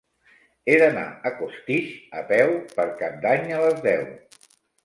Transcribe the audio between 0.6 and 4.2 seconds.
He d'anar a Costitx a peu per Cap d'Any a les deu.